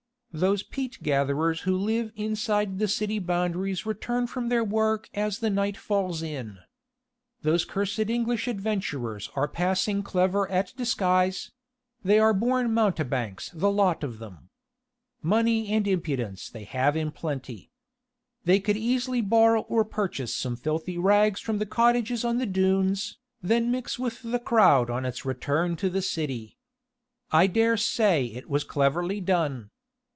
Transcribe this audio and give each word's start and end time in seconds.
Those 0.33 0.63
peat 0.63 0.99
gatherers 1.03 1.63
who 1.67 1.75
live 1.75 2.13
inside 2.15 2.79
the 2.79 2.87
city 2.87 3.19
boundaries 3.19 3.85
return 3.85 4.27
from 4.27 4.47
their 4.47 4.63
work 4.63 5.09
as 5.13 5.39
the 5.39 5.49
night 5.49 5.75
falls 5.75 6.23
in. 6.23 6.59
Those 7.41 7.65
cursed 7.65 7.99
English 8.09 8.47
adventurers 8.47 9.29
are 9.35 9.49
passing 9.49 10.03
clever 10.03 10.49
at 10.49 10.73
disguise 10.77 11.51
they 12.01 12.17
are 12.17 12.33
born 12.33 12.73
mountebanks 12.73 13.49
the 13.53 13.69
lot 13.69 14.05
of 14.05 14.19
them. 14.19 14.47
Money 15.21 15.67
and 15.67 15.85
impudence 15.85 16.47
they 16.49 16.63
have 16.63 16.95
in 16.95 17.11
plenty. 17.11 17.69
They 18.45 18.61
could 18.61 18.77
easily 18.77 19.19
borrow 19.19 19.63
or 19.63 19.83
purchase 19.83 20.33
some 20.33 20.55
filthy 20.55 20.97
rags 20.97 21.41
from 21.41 21.57
the 21.57 21.65
cottages 21.65 22.23
on 22.23 22.37
the 22.37 22.45
dunes, 22.45 23.17
then 23.41 23.69
mix 23.69 23.99
with 23.99 24.21
the 24.21 24.39
crowd 24.39 24.89
on 24.89 25.03
its 25.05 25.25
return 25.25 25.75
to 25.75 25.89
the 25.89 26.01
city. 26.01 26.55
I 27.33 27.47
dare 27.47 27.75
say 27.75 28.27
it 28.27 28.49
was 28.49 28.63
cleverly 28.63 29.19
done. 29.19 29.71